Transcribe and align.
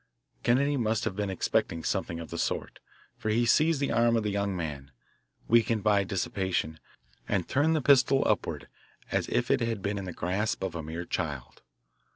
Kennedy 0.41 0.77
must 0.77 1.03
have 1.03 1.15
been 1.15 1.29
expecting 1.29 1.83
something 1.83 2.19
of 2.19 2.31
the 2.31 2.39
sort, 2.39 2.79
for 3.19 3.29
he 3.29 3.45
seized 3.45 3.79
the 3.79 3.91
arm 3.91 4.17
of 4.17 4.23
the 4.23 4.31
young 4.31 4.57
man, 4.57 4.89
weakened 5.47 5.83
by 5.83 6.03
dissipation, 6.03 6.79
and 7.29 7.47
turned 7.47 7.75
the 7.75 7.83
pistol 7.83 8.23
upward 8.25 8.67
as 9.11 9.29
if 9.29 9.51
it 9.51 9.59
had 9.61 9.83
been 9.83 9.99
in 9.99 10.05
the 10.05 10.11
grasp 10.11 10.63
of 10.63 10.73
a 10.73 10.81
mere 10.81 11.05
child. 11.05 11.61